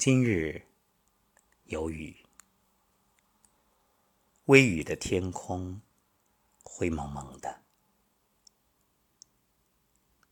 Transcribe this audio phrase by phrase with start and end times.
[0.00, 0.62] 今日
[1.64, 2.24] 有雨，
[4.46, 5.82] 微雨的天空
[6.62, 7.62] 灰蒙蒙的。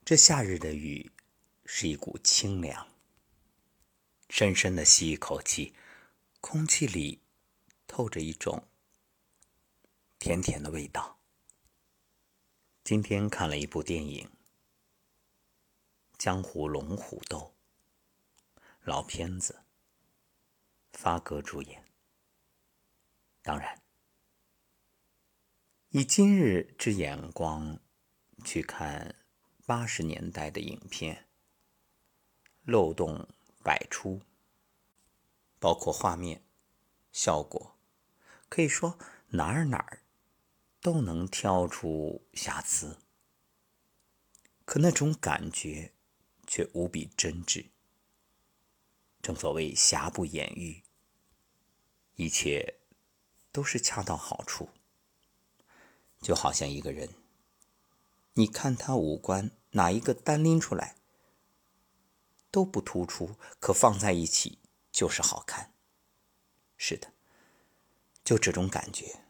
[0.06, 1.12] 这夏日的雨
[1.66, 2.88] 是一股清凉。
[4.30, 5.74] 深深的吸一口气，
[6.40, 7.20] 空气里
[7.86, 8.66] 透着一种
[10.18, 11.18] 甜甜的味道。
[12.82, 14.26] 今天看了一部电影
[16.16, 17.52] 《江湖龙虎斗》。
[18.88, 19.64] 老片子，
[20.94, 21.84] 发哥主演。
[23.42, 23.82] 当然，
[25.90, 27.78] 以今日之眼光
[28.42, 29.14] 去看
[29.66, 31.28] 八十年代的影片，
[32.64, 33.28] 漏洞
[33.62, 34.22] 百出，
[35.58, 36.42] 包括画面、
[37.12, 37.76] 效果，
[38.48, 38.98] 可以说
[39.28, 40.02] 哪儿哪儿
[40.80, 42.96] 都能挑出瑕疵，
[44.64, 45.92] 可那种感觉
[46.46, 47.68] 却无比真挚。
[49.28, 50.82] 正所谓瑕不掩瑜，
[52.14, 52.78] 一切
[53.52, 54.70] 都是恰到好处。
[56.22, 57.10] 就好像一个人，
[58.32, 60.96] 你看他五官哪一个单拎出来
[62.50, 65.74] 都不突出，可放在一起就是好看。
[66.78, 67.12] 是的，
[68.24, 69.20] 就这种感觉。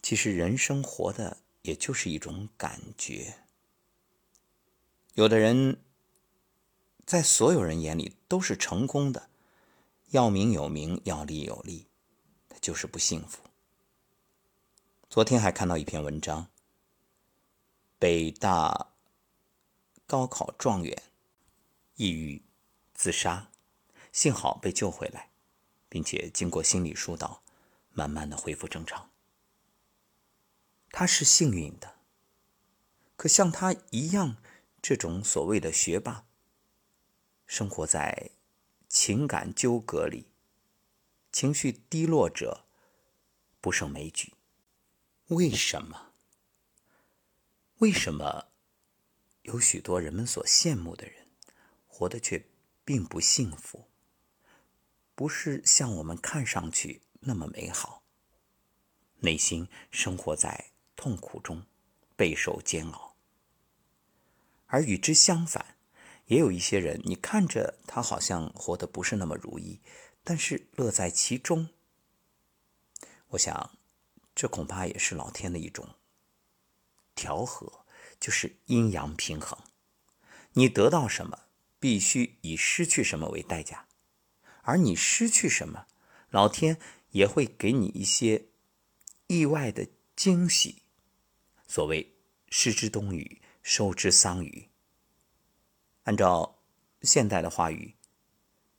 [0.00, 3.34] 其实人生活的也就是一种感觉。
[5.14, 5.82] 有的人。
[7.06, 9.30] 在所有人眼里都是成功的，
[10.10, 11.86] 要名有名，要利有利，
[12.48, 13.44] 他就是不幸福。
[15.08, 16.48] 昨天还看到一篇文章，
[18.00, 18.88] 北大
[20.04, 21.00] 高考状元
[21.94, 22.42] 抑郁
[22.92, 23.52] 自杀，
[24.10, 25.30] 幸好被救回来，
[25.88, 27.40] 并且经过心理疏导，
[27.92, 29.08] 慢慢的恢复正常。
[30.90, 31.94] 他是幸运的，
[33.16, 34.38] 可像他一样，
[34.82, 36.24] 这种所谓的学霸。
[37.46, 38.32] 生活在
[38.88, 40.26] 情感纠葛里，
[41.30, 42.66] 情绪低落者
[43.60, 44.34] 不胜枚举。
[45.28, 46.12] 为什么？
[47.78, 48.48] 为什么
[49.42, 51.28] 有许多人们所羡慕的人，
[51.86, 52.48] 活得却
[52.84, 53.88] 并不幸福？
[55.14, 58.02] 不是像我们看上去那么美好，
[59.18, 61.64] 内心生活在痛苦中，
[62.16, 63.16] 备受煎熬。
[64.66, 65.75] 而与之相反。
[66.26, 69.80] 也有一些人，你看着他好像活得不是那么如意，
[70.24, 71.68] 但是乐在其中。
[73.28, 73.78] 我想，
[74.34, 75.94] 这恐怕也是老天的一种
[77.14, 77.84] 调和，
[78.18, 79.58] 就是阴阳平衡。
[80.52, 81.46] 你得到什么，
[81.78, 83.86] 必须以失去什么为代价；
[84.62, 85.86] 而你失去什么，
[86.30, 86.78] 老天
[87.10, 88.46] 也会给你一些
[89.26, 90.82] 意外的惊喜。
[91.68, 92.16] 所谓
[92.48, 94.70] “失之东隅，收之桑榆”。
[96.06, 96.62] 按照
[97.02, 97.96] 现代的话语，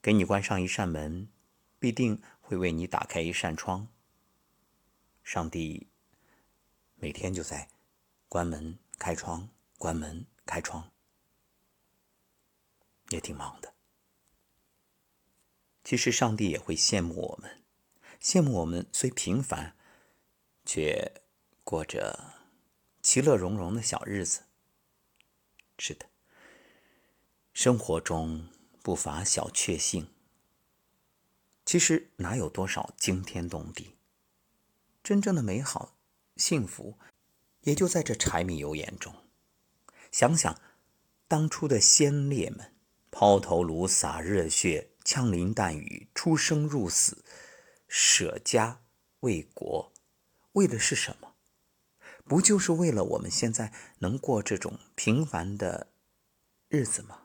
[0.01, 1.29] 给你关上一扇门，
[1.77, 3.89] 必定会为你打开一扇窗。
[5.23, 5.89] 上帝
[6.95, 7.67] 每天就在
[8.29, 10.89] 关门开窗、关门开窗，
[13.09, 13.73] 也挺忙的。
[15.83, 17.61] 其实上帝也会羡慕我们，
[18.21, 19.75] 羡慕我们虽平凡，
[20.63, 21.21] 却
[21.65, 22.35] 过着
[23.01, 24.43] 其乐融融的小日子。
[25.77, 26.05] 是的。
[27.59, 28.49] 生活中
[28.83, 30.09] 不乏小确幸，
[31.65, 33.95] 其实哪有多少惊天动地？
[35.01, 35.97] 真正的美好、
[36.35, 36.99] 幸福，
[37.61, 39.11] 也就在这柴米油盐中。
[40.11, 40.61] 想想
[41.27, 42.75] 当初的先烈们，
[43.09, 47.25] 抛头颅、洒热血、枪林弹雨、出生入死、
[47.87, 48.83] 舍家
[49.21, 49.91] 为国，
[50.51, 51.33] 为的是什么？
[52.23, 55.87] 不就是为了我们现在能过这种平凡的
[56.69, 57.23] 日子吗？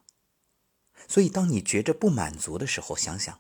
[1.13, 3.39] 所以，当你觉着不满足的时候，想想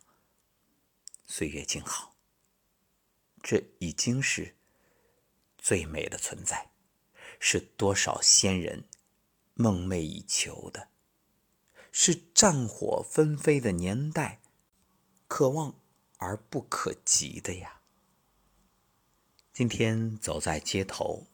[1.24, 2.14] 岁月静好，
[3.42, 4.54] 这已经是
[5.56, 6.70] 最美的存在，
[7.40, 8.84] 是多少先人
[9.54, 10.90] 梦寐以求的，
[11.90, 14.42] 是战火纷飞的年代
[15.26, 15.80] 可望
[16.18, 17.80] 而不可及的呀。
[19.54, 21.26] 今天走在街头，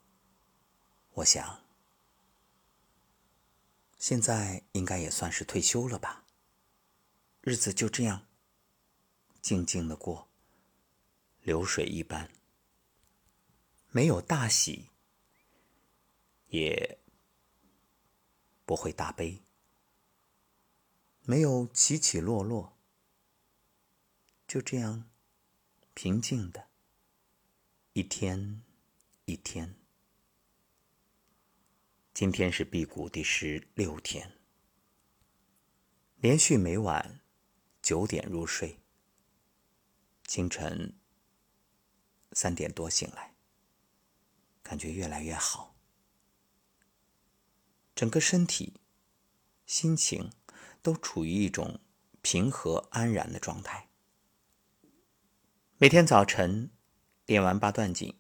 [1.15, 1.65] 我想。
[3.99, 6.25] 现在应该也算是退休了吧，
[7.49, 8.27] 日子就这样
[9.41, 10.29] 静静的过，
[11.41, 12.31] 流水一般，
[13.91, 14.91] 没有大喜，
[16.49, 16.99] 也
[18.67, 19.41] 不会大悲，
[21.23, 22.77] 没有起起落落，
[24.47, 25.09] 就这样
[25.95, 26.69] 平静的
[27.95, 28.63] 一天
[29.25, 29.75] 一天。
[32.13, 34.39] 今天是辟谷第十六天，
[36.17, 37.23] 连续每晚
[37.89, 38.81] 九点入睡，
[40.27, 40.93] 清晨
[42.33, 43.35] 三点多醒来，
[44.63, 45.75] 感觉越来越好，
[47.95, 48.75] 整个身体、
[49.65, 50.31] 心情
[50.83, 51.81] 都处于一种
[52.21, 53.89] 平和安然的状态。
[55.79, 56.71] 每天早晨
[57.25, 58.19] 练完八段锦，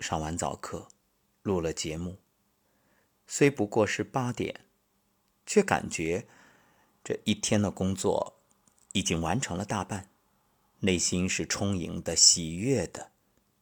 [0.00, 0.88] 上完早课，
[1.42, 2.20] 录了节目，
[3.26, 4.64] 虽不过是八点，
[5.44, 6.26] 却感觉
[7.04, 8.35] 这一天的工作
[8.96, 10.08] 已经完成了大半，
[10.80, 13.12] 内心是充盈的、喜悦的、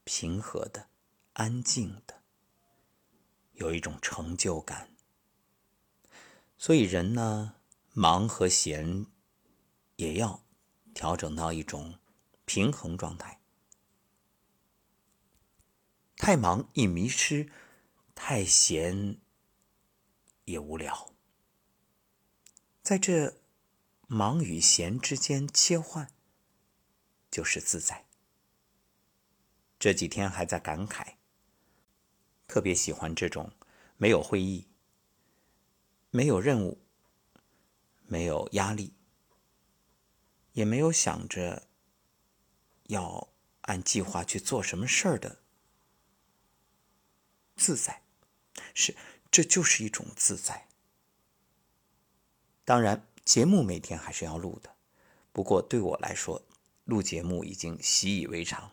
[0.04, 0.88] 平和的、
[1.32, 2.22] 安静的，
[3.54, 4.94] 有一种成就感。
[6.56, 7.56] 所以人呢，
[7.92, 9.06] 忙和闲
[9.96, 10.44] 也要
[10.94, 11.98] 调整到一种。
[12.46, 13.40] 平衡状态，
[16.18, 17.50] 太忙易迷失，
[18.14, 19.18] 太闲
[20.44, 21.14] 也无聊。
[22.82, 23.38] 在这
[24.14, 26.08] 忙与闲之间切换，
[27.32, 28.06] 就是自在。
[29.76, 31.16] 这几天还在感慨，
[32.46, 33.50] 特别喜欢这种
[33.96, 34.68] 没有会议、
[36.10, 36.78] 没有任务、
[38.06, 38.94] 没有压力，
[40.52, 41.66] 也没有想着。
[42.88, 43.32] 要
[43.62, 45.38] 按计划去做什么事儿的
[47.56, 48.02] 自在，
[48.74, 48.94] 是
[49.30, 50.68] 这就是一种自在。
[52.62, 54.74] 当然，节目每天还是要录的，
[55.32, 56.42] 不过对我来说，
[56.84, 58.72] 录节目已经习以为常，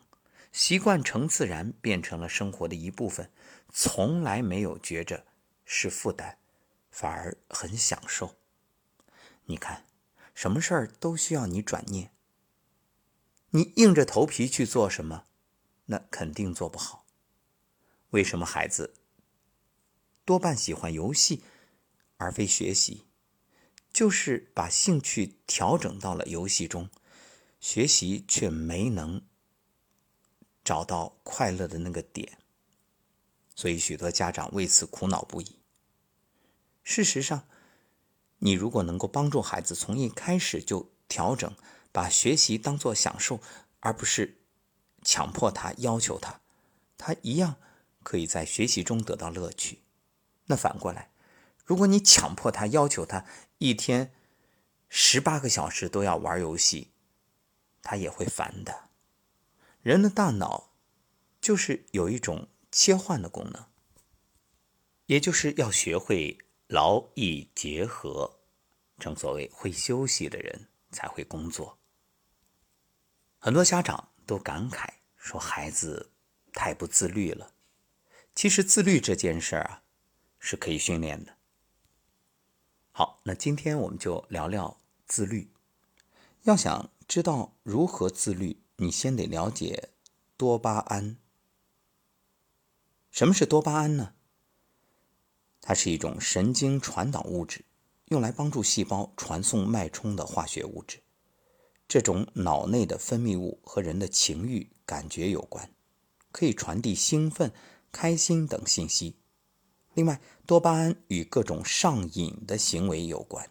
[0.52, 3.30] 习惯成自然，变成了生活的一部分，
[3.72, 5.24] 从来没有觉着
[5.64, 6.36] 是负担，
[6.90, 8.36] 反而很享受。
[9.46, 9.86] 你看，
[10.34, 12.12] 什么事儿都需要你转念。
[13.50, 15.24] 你硬着头皮去做什么，
[15.86, 17.06] 那肯定做不好。
[18.10, 18.92] 为什么孩子
[20.26, 21.42] 多半喜欢游戏
[22.18, 23.06] 而非学习？
[24.02, 26.90] 就是把兴趣调整到了游戏中，
[27.60, 29.22] 学习却没能
[30.64, 32.38] 找到快乐的那个点，
[33.54, 35.60] 所以许多家长为此苦恼不已。
[36.82, 37.46] 事实上，
[38.38, 41.54] 你如果能够帮助孩子从一开始就调整。
[41.92, 43.40] 把学习当作享受，
[43.78, 44.40] 而不是
[45.04, 46.40] 强迫他、要求他，
[46.98, 47.54] 他一样
[48.02, 49.82] 可以在学习中得到乐趣。
[50.46, 51.12] 那反过来，
[51.64, 53.24] 如果你强迫他、要求他
[53.62, 54.12] 一天
[54.88, 56.90] 十八个小时都要玩游戏，
[57.80, 58.90] 他也会烦的。
[59.82, 60.72] 人的大脑
[61.40, 63.66] 就是有一种切换的功能，
[65.06, 68.40] 也就是要学会劳逸结合。
[68.98, 71.78] 正所谓，会休息的人才会工作。
[73.38, 76.10] 很多家长都感慨说：“孩子
[76.52, 77.54] 太不自律了。”
[78.34, 79.82] 其实自律这件事儿啊，
[80.40, 81.36] 是可以训练的。
[82.94, 85.50] 好，那今天我们就聊聊自律。
[86.42, 89.88] 要想知道如何自律，你先得了解
[90.36, 91.16] 多巴胺。
[93.10, 94.12] 什么是多巴胺呢？
[95.62, 97.64] 它是一种神经传导物质，
[98.08, 101.02] 用来帮助细胞传送脉冲的化学物质。
[101.88, 105.72] 这种脑内的分泌物和人的情欲感觉有关，
[106.30, 107.54] 可以传递兴奋、
[107.90, 109.16] 开心等信息。
[109.94, 113.50] 另外，多巴胺与各种上瘾的行为有关。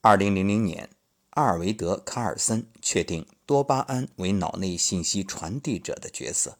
[0.00, 0.90] 二零零零年，
[1.30, 6.58] 阿尔维德·卡尔森确定多巴胺为脑内信息传递者的角色，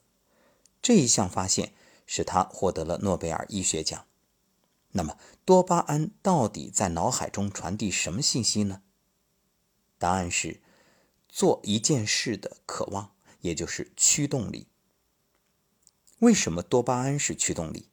[0.82, 1.72] 这一项发现
[2.04, 4.06] 使他获得了诺贝尔医学奖。
[4.92, 8.82] 那么，多巴胺到底在脑海中传递什么信息呢？
[9.98, 10.60] 答案是
[11.28, 14.68] 做一件事的渴望，也就是驱动力。
[16.18, 17.88] 为什么多巴胺是驱动力？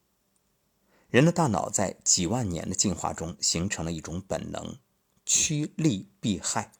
[1.14, 4.78] 人的大脑在几万年的进化中形成了一种本能，
[5.24, 6.72] 趋利避害。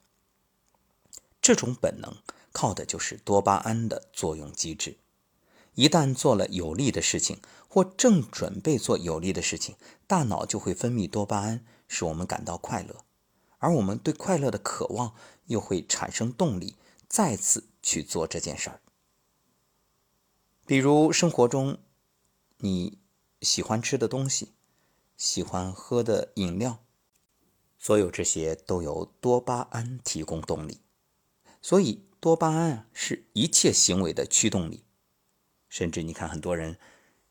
[1.40, 2.16] 这种本能
[2.50, 4.98] 靠的就是多巴胺的作用机制。
[5.74, 9.76] 一旦做了有利的事情，或正准备做有利的事情，
[10.08, 13.04] 大脑就会分泌多巴胺，使我们感到快乐。
[13.58, 15.14] 而我们对快乐的渴望
[15.46, 16.74] 又会产生动力，
[17.08, 18.80] 再次去做这件事儿。
[20.66, 21.78] 比如生活中
[22.56, 22.98] 你
[23.44, 24.54] 喜欢吃的东西，
[25.16, 26.82] 喜欢喝的饮料，
[27.78, 30.80] 所有这些都由多巴胺提供动力。
[31.62, 34.82] 所以多巴胺啊是一切行为的驱动力。
[35.68, 36.78] 甚至你看很多人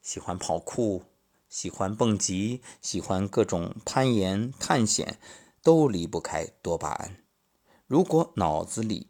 [0.01, 1.03] 喜欢跑酷，
[1.49, 5.19] 喜欢蹦极，喜欢各种攀岩探险。
[5.65, 7.23] 都离不开多巴胺。
[7.87, 9.07] 如果脑子里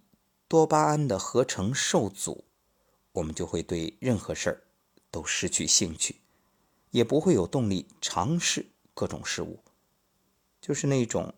[0.48, 2.46] 多巴胺的合成受阻，
[3.14, 4.64] 我们就会对任何事儿
[5.10, 6.22] 都失去兴趣，
[6.94, 9.64] 也不会有动力尝试各种事物，
[10.62, 11.34] 就是那种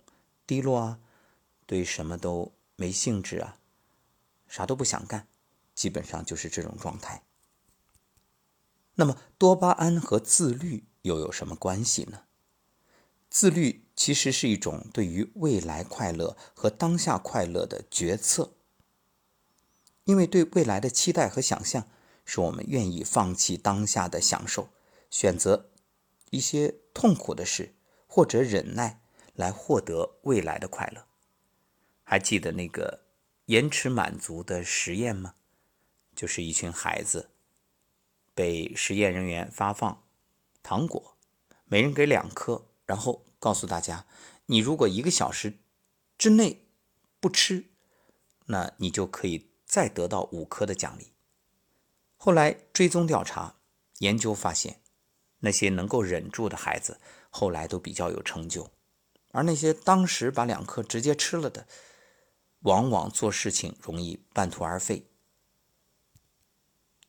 [0.45, 0.99] 低落啊、
[1.65, 3.57] 对什么都没兴致啊，
[4.49, 5.29] 啥都不想干，
[5.73, 7.23] 基本上就是这种状态。
[8.95, 12.23] 那么多巴胺和自律又有什么关系呢？
[13.29, 18.57] 自律其实是一种对于未来快乐和当下快乐的决策，
[20.03, 21.87] 因为对未来的期待和想象，
[22.25, 24.67] 使我们愿意放弃当下的享受，
[25.17, 25.71] 选择
[26.29, 27.73] 一些痛苦的事
[28.05, 29.01] 或者忍耐
[29.33, 31.07] 来获得未来的快乐。
[32.03, 33.05] 还记得那个
[33.45, 35.35] 延迟满足的实验吗？
[36.13, 37.29] 就是一群孩子。
[38.33, 40.03] 被实验人员发放
[40.61, 41.15] 糖果，
[41.63, 44.05] 每人给两颗，然后告诉大家：
[44.47, 45.59] 你如果一个小时
[46.17, 46.67] 之内
[47.21, 47.69] 不吃，
[48.47, 51.13] 那你就可以再得到五颗的奖励。
[52.17, 53.55] 后来追踪调查
[53.99, 54.81] 研究发现，
[55.45, 56.99] 那些能够忍住的孩子
[57.29, 58.71] 后来都比较有成就，
[59.31, 61.67] 而那些当时把两颗直接吃了的，
[62.61, 65.05] 往往做事情容易半途而废。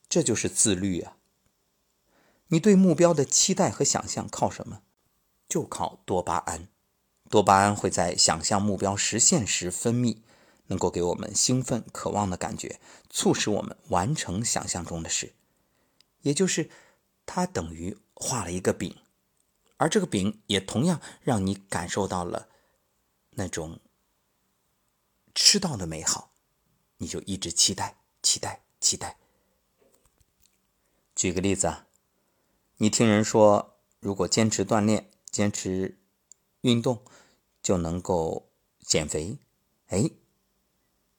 [0.08, 1.16] 这就是自律啊！
[2.48, 4.82] 你对目标的期待和想象靠什么？
[5.48, 6.68] 就靠多巴胺。
[7.30, 10.18] 多巴胺会在想象目标实现时分泌，
[10.66, 12.78] 能够给我们兴奋、渴望的感觉，
[13.08, 15.32] 促使我们完成想象中的事。
[16.22, 16.70] 也就是，
[17.24, 18.96] 它等于画了一个饼，
[19.76, 22.48] 而这个饼也同样让你感受到了
[23.30, 23.78] 那种
[25.34, 26.32] 吃到的美好，
[26.96, 29.16] 你就一直期待、期待、期待。
[31.14, 31.86] 举个例子啊。
[32.78, 35.98] 你听人说，如果坚持锻炼、坚持
[36.60, 37.02] 运动，
[37.62, 39.38] 就能够减肥。
[39.86, 40.10] 哎，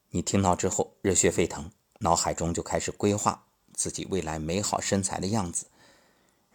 [0.10, 5.66] 你听到之后热血沸腾，脑海中就开始规划自己未来美好身材的样子，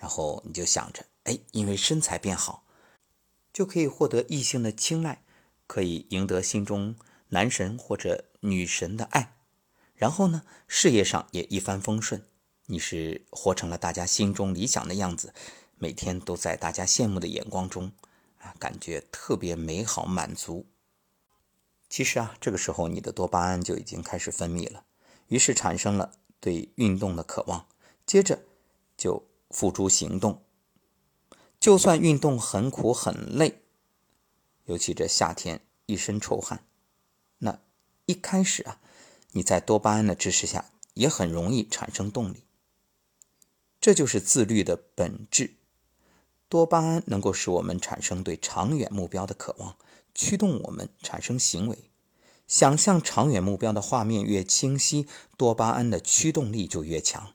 [0.02, 2.64] 然后你就想着，哎，因为身材变好，
[3.52, 5.23] 就可以获得异性的青睐，
[5.68, 6.97] 可以赢得心中
[7.28, 9.37] 男神或者女神的爱，
[9.94, 12.26] 然后呢，事业上也一帆风顺。
[12.66, 15.32] 你是活成了大家心中理想的样子，
[15.76, 17.92] 每天都在大家羡慕的眼光中，
[18.38, 20.66] 啊，感觉特别美好满足。
[21.88, 24.85] 其实啊，这个时候你的多巴胺就已经开始分泌了，
[25.28, 27.68] 于是产生了对运动的渴望，
[28.04, 28.42] 接着
[28.97, 30.42] 就付诸行动。
[31.61, 33.62] 就算运动很苦很累，
[34.64, 36.64] 尤其这夏天一身臭汗，
[37.38, 37.61] 那
[38.06, 38.80] 一开始啊，
[39.30, 42.42] 你在多巴胺的支持下也很容易产生动力。
[43.80, 45.54] 这就是自律的本质。
[46.49, 49.76] 多巴胺能够使我们产生对长远目标的渴望，
[50.14, 51.90] 驱动我们产生行为。
[52.47, 55.06] 想象长远目标的画面越清晰，
[55.37, 57.35] 多巴胺的驱动力就越强。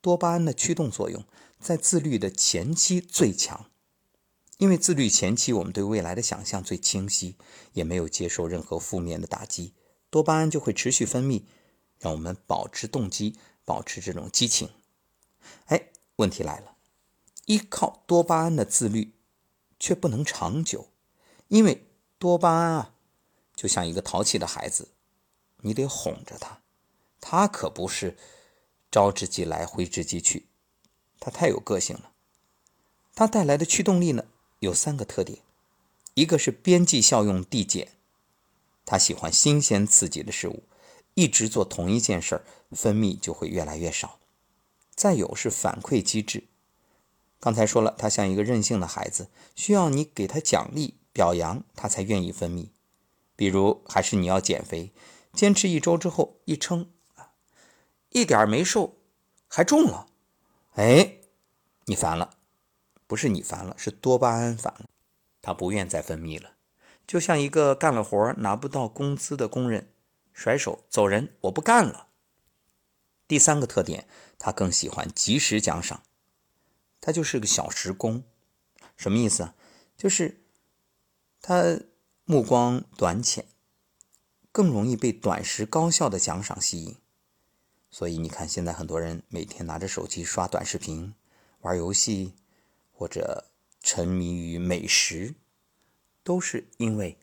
[0.00, 1.24] 多巴胺的驱动作用
[1.58, 3.70] 在自律的前期最强，
[4.58, 7.36] 因为自律前期我们对未来的想象最清晰，
[7.72, 9.74] 也没有接受任何负面的打击，
[10.08, 11.42] 多巴胺就会持续分泌，
[11.98, 14.70] 让我们保持动机，保持这种激情。
[15.66, 16.76] 哎，问题来了，
[17.46, 19.14] 依靠多巴胺的自律
[19.78, 20.88] 却不能长久，
[21.48, 21.86] 因为
[22.18, 22.94] 多巴胺啊，
[23.54, 24.92] 就像一个淘气的孩子，
[25.58, 26.62] 你得哄着他，
[27.20, 28.16] 他可不是
[28.90, 30.46] 招之即来挥之即去，
[31.18, 32.12] 他太有个性了。
[33.14, 34.24] 他带来的驱动力呢，
[34.60, 35.38] 有三个特点，
[36.14, 37.88] 一个是边际效用递减，
[38.84, 40.64] 他喜欢新鲜刺激的事物，
[41.14, 44.18] 一直做同一件事儿，分泌就会越来越少。
[44.94, 46.44] 再有是反馈机制，
[47.38, 52.68] 刚才说了，他像一个任性的孩子，需要你给他奖励、表扬，他才愿意分泌。
[53.34, 54.92] 比如，还是你要减肥，
[55.32, 56.90] 坚持一周之后一称，
[58.10, 58.98] 一点没瘦，
[59.48, 60.06] 还重了，
[60.74, 61.16] 哎，
[61.86, 62.34] 你烦了，
[63.06, 64.86] 不是你烦了，是多巴胺烦了，
[65.42, 66.52] 他不愿再分泌了。
[67.06, 69.92] 就像一个干了活拿不到工资的工人，
[70.32, 72.08] 甩手走人，我不干了。
[73.26, 74.06] 第三个特点。
[74.42, 76.02] 他更喜欢及时奖赏，
[76.98, 78.24] 他就是个小时工，
[78.96, 79.54] 什么意思啊？
[79.98, 80.42] 就是
[81.42, 81.78] 他
[82.24, 83.44] 目光短浅，
[84.50, 86.96] 更容易被短时高效的奖赏吸引。
[87.90, 91.14] 所以你看，现在很多人每天拿着手机刷短视频、
[91.60, 92.34] 玩游戏，
[92.92, 95.34] 或者沉迷于美食，
[96.22, 97.18] 都是因为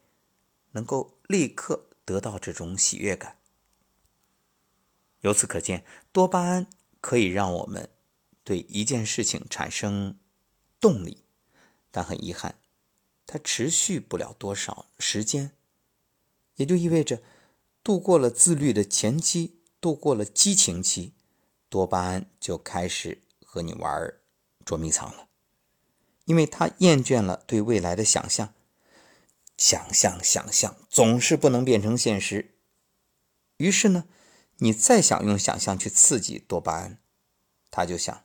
[0.71, 3.37] 能够立刻得到这种喜悦感。
[5.21, 6.67] 由此可见，多巴胺。
[6.99, 7.89] 可以让我们
[8.43, 10.17] 对一件事情产生
[10.81, 11.23] 动力，
[11.91, 12.55] 但很遗憾，
[13.25, 15.51] 它持续不了多少时间，
[16.55, 17.21] 也就意味着
[17.83, 21.13] 度过了自律的前期，度过了激情期，
[21.69, 24.13] 多巴胺就开始和你玩
[24.65, 25.27] 捉迷藏了，
[26.25, 28.53] 因为他厌倦了对未来的想象，
[29.55, 32.55] 想象想象，总是不能变成现实。
[33.57, 34.05] 于是呢，
[34.57, 36.99] 你再想用想象去刺激多巴胺，
[37.71, 38.23] 他就想：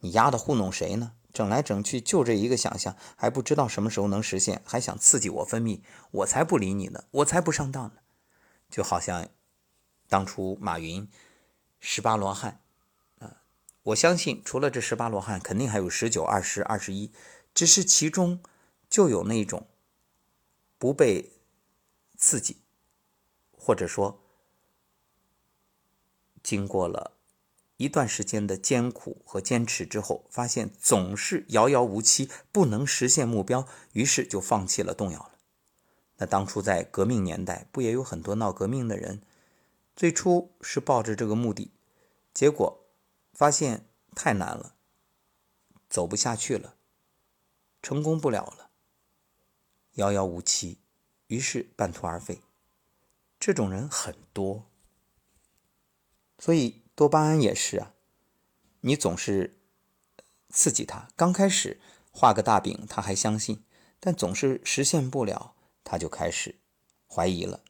[0.00, 1.12] 你丫的糊弄谁呢？
[1.32, 8.00] 整来整去就这一个想象，还不知道什么时候能实现，还想刺激我分泌，我才不理你呢，我才不上当呢。
[8.68, 9.28] 就好像
[10.10, 11.08] 当初马云
[11.78, 12.60] 十八罗汉
[13.20, 13.40] 啊，
[13.84, 17.12] 我相信除了这十八罗汉，肯定还有十九、二十、二十一，
[17.54, 18.42] 只是其中
[18.90, 19.68] 就有那种
[20.76, 21.32] 不被
[22.18, 22.58] 刺激，
[23.52, 24.20] 或者说
[26.42, 27.12] 经过了。
[27.76, 35.30] 一段时间的艰苦和坚持之后，发现总是遥遥无期，不能实现目标，于是就放弃了，动摇了。
[36.18, 39.22] 那当初在革命年代，不也有很多闹革命的人？
[40.00, 41.74] 最初是抱着这个目的，
[42.32, 42.86] 结果
[43.34, 44.74] 发现太难了，
[45.90, 46.76] 走不下去了，
[47.82, 48.70] 成功不了了，
[49.96, 50.78] 遥遥无期，
[51.26, 52.40] 于是半途而废。
[53.38, 54.64] 这种人很多，
[56.38, 56.80] 所以。
[56.94, 57.92] 多巴胺也是啊，
[58.80, 59.58] 你总是
[60.48, 61.78] 刺激他，刚开始
[62.10, 63.62] 画个大饼他还相信，
[63.98, 65.54] 但总是实现不了，
[65.84, 66.58] 他就开始
[67.06, 67.62] 怀疑了，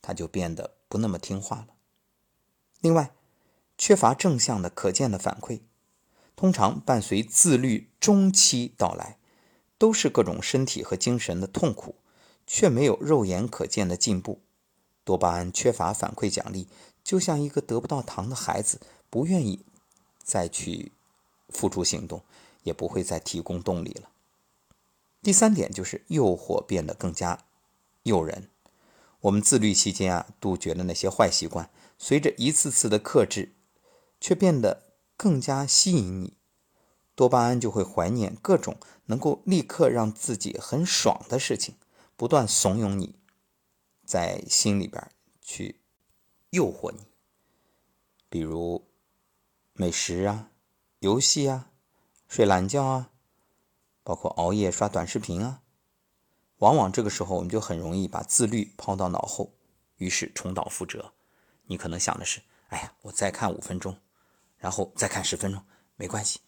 [0.00, 1.68] 他就变得不那么听话了。
[2.80, 3.12] 另外，
[3.76, 5.60] 缺乏正向的可见的反馈，
[6.34, 9.18] 通常伴随自律中期到来，
[9.76, 11.96] 都是各种身体和精神的痛苦，
[12.46, 14.40] 却没有肉眼可见的进步。
[15.04, 16.68] 多巴胺缺乏反馈奖励。
[17.04, 18.78] 就像一个得不到糖的孩子，
[19.08, 19.64] 不愿意
[20.22, 20.92] 再去
[21.48, 22.22] 付出行动，
[22.64, 24.10] 也不会再提供动力了。
[25.22, 27.46] 第三点就是诱惑变得更加
[28.02, 28.50] 诱人。
[29.20, 33.54] 我们自律期间啊，杜绝了那些坏习惯，随着一次次的克制，
[34.20, 36.36] 却变得更加吸引你。
[37.14, 41.74] 多巴胺就会怀念各种能够立刻让自己很爽的事情，
[42.16, 43.16] 不断怂恿你
[44.04, 45.10] 在心里边
[45.40, 45.80] 去。
[46.50, 47.00] 诱惑你，
[48.30, 48.86] 比如
[49.74, 50.50] 美食啊、
[51.00, 51.70] 游戏啊、
[52.26, 53.10] 睡懒觉啊，
[54.02, 55.60] 包括熬夜刷短视频啊。
[56.58, 59.54] 往往这个时候，我们就很容易把自律抛到脑后，
[59.96, 61.12] 于是重蹈覆辙。
[61.66, 63.98] 你可能想的是：哎呀，我再看五分钟，
[64.56, 65.64] 然后再看十分钟，
[65.96, 66.40] 没关系。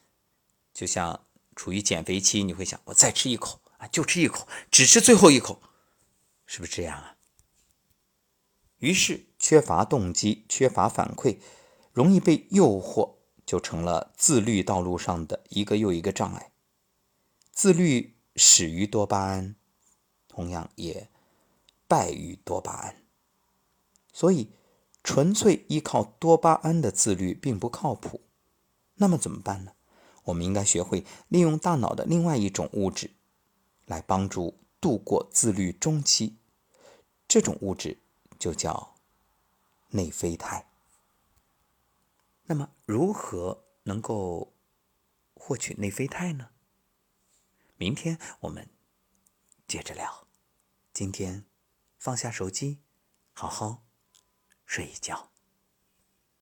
[0.73, 5.61] 就像处于减肥期，你会想：我再吃一口啊，就吃一口，只吃最后一口，
[6.47, 7.17] 是不是这样啊？
[8.79, 11.39] 于是，缺乏动机、缺乏反馈，
[11.93, 16.51] 容易被诱惑，就成了自律道路上的一个又一个障碍。
[17.53, 19.55] 自律始于多巴胺，
[20.31, 21.11] 同样也
[21.87, 23.03] 败于多巴胺。
[24.11, 24.51] 所以，
[25.05, 28.23] 纯粹依靠多巴胺的自律并不靠谱。
[28.95, 29.73] 那么怎么办呢？
[30.25, 33.11] 我们应该学会利用大脑的另外一种物质，
[33.85, 36.39] 来帮助度过自律中期。
[37.29, 37.99] 这种物质。
[38.41, 38.95] 就叫
[39.91, 40.65] 内啡肽。
[42.45, 44.55] 那么，如何能够
[45.35, 46.49] 获取内啡肽呢？
[47.77, 48.67] 明天我们
[49.71, 50.27] 接着聊。
[50.93, 51.47] 今天
[51.97, 52.83] 放下手机，
[53.31, 53.87] 好好
[54.67, 55.30] 睡一觉。